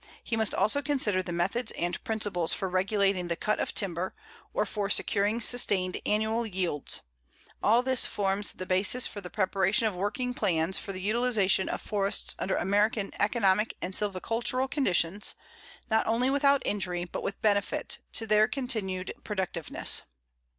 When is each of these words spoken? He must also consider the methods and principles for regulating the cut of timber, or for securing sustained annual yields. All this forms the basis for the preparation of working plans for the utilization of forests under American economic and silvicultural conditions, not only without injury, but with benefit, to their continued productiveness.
He 0.23 0.35
must 0.35 0.55
also 0.55 0.81
consider 0.81 1.21
the 1.21 1.31
methods 1.31 1.71
and 1.73 2.03
principles 2.03 2.53
for 2.55 2.67
regulating 2.67 3.27
the 3.27 3.35
cut 3.35 3.59
of 3.59 3.75
timber, 3.75 4.15
or 4.51 4.65
for 4.65 4.89
securing 4.89 5.41
sustained 5.41 6.01
annual 6.07 6.43
yields. 6.47 7.01
All 7.61 7.83
this 7.83 8.07
forms 8.07 8.53
the 8.53 8.65
basis 8.65 9.05
for 9.05 9.21
the 9.21 9.29
preparation 9.29 9.85
of 9.85 9.93
working 9.93 10.33
plans 10.33 10.79
for 10.79 10.91
the 10.91 11.01
utilization 11.03 11.69
of 11.69 11.83
forests 11.83 12.33
under 12.39 12.55
American 12.55 13.11
economic 13.19 13.75
and 13.79 13.93
silvicultural 13.93 14.71
conditions, 14.71 15.35
not 15.91 16.07
only 16.07 16.31
without 16.31 16.65
injury, 16.65 17.05
but 17.05 17.21
with 17.21 17.39
benefit, 17.43 17.99
to 18.13 18.25
their 18.25 18.47
continued 18.47 19.13
productiveness. 19.23 20.01